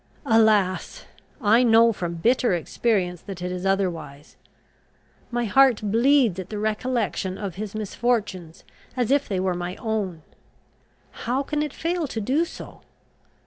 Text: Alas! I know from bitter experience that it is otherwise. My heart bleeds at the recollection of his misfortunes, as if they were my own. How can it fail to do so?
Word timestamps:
Alas! 0.25 1.05
I 1.41 1.61
know 1.61 1.93
from 1.93 2.15
bitter 2.15 2.55
experience 2.55 3.21
that 3.21 3.39
it 3.39 3.51
is 3.51 3.67
otherwise. 3.67 4.35
My 5.29 5.45
heart 5.45 5.79
bleeds 5.83 6.39
at 6.39 6.49
the 6.49 6.57
recollection 6.57 7.37
of 7.37 7.53
his 7.53 7.75
misfortunes, 7.75 8.63
as 8.97 9.11
if 9.11 9.27
they 9.29 9.39
were 9.39 9.53
my 9.53 9.75
own. 9.75 10.23
How 11.11 11.43
can 11.43 11.61
it 11.61 11.71
fail 11.71 12.07
to 12.07 12.19
do 12.19 12.45
so? 12.45 12.81